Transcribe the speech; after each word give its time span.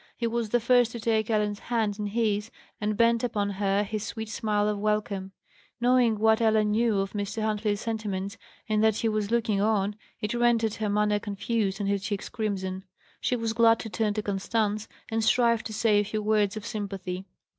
He 0.17 0.25
was 0.25 0.49
the 0.49 0.59
first 0.59 0.91
to 0.93 0.99
take 0.99 1.29
Ellen's 1.29 1.59
hand 1.59 1.99
in 1.99 2.07
his, 2.07 2.49
and 2.79 2.97
bend 2.97 3.23
upon 3.23 3.51
her 3.51 3.83
his 3.83 4.01
sweet 4.03 4.29
smile 4.29 4.67
of 4.67 4.79
welcome. 4.79 5.31
Knowing 5.79 6.17
what 6.17 6.41
Ellen 6.41 6.71
knew 6.71 6.97
of 7.01 7.13
Mr. 7.13 7.43
Huntley's 7.43 7.81
sentiments, 7.81 8.35
and 8.67 8.83
that 8.83 8.95
he 8.95 9.07
was 9.09 9.29
looking 9.29 9.61
on, 9.61 9.95
it 10.19 10.33
rendered 10.33 10.73
her 10.73 10.89
manner 10.89 11.19
confused 11.19 11.79
and 11.79 11.87
her 11.87 11.99
cheeks 11.99 12.29
crimson. 12.29 12.83
She 13.19 13.35
was 13.35 13.53
glad 13.53 13.77
to 13.81 13.91
turn 13.91 14.15
to 14.15 14.23
Constance, 14.23 14.87
and 15.11 15.23
strive 15.23 15.61
to 15.65 15.71
say 15.71 15.99
a 15.99 16.03
few 16.03 16.23
words 16.23 16.57
of 16.57 16.65
sympathy. 16.65 17.27